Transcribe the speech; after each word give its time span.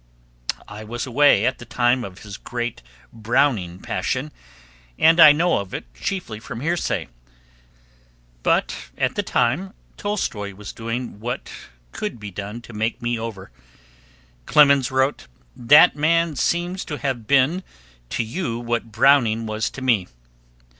I 0.67 0.83
was 0.83 1.05
away 1.05 1.45
at 1.45 1.59
the 1.59 1.63
time 1.65 2.03
of 2.03 2.23
his 2.23 2.35
great 2.35 2.81
Browning 3.13 3.79
passion, 3.79 4.31
and 4.97 5.19
I 5.19 5.31
know 5.31 5.59
of 5.59 5.75
it 5.75 5.93
chiefly 5.93 6.39
from 6.39 6.61
hearsay; 6.61 7.07
but 8.41 8.75
at 8.97 9.13
the 9.13 9.21
time 9.21 9.75
Tolstoy 9.97 10.55
was 10.55 10.73
doing 10.73 11.19
what 11.19 11.51
could 11.91 12.19
be 12.19 12.31
done 12.31 12.63
to 12.63 12.73
make 12.73 12.99
me 12.99 13.19
over 13.19 13.51
Clemens 14.47 14.89
wrote, 14.89 15.27
"That 15.55 15.95
man 15.95 16.35
seems 16.35 16.83
to 16.85 16.97
have 16.97 17.27
been 17.27 17.61
to 18.09 18.23
you 18.23 18.57
what 18.57 18.91
Browning 18.91 19.45
was 19.45 19.69
to 19.69 19.83
me." 19.83 20.07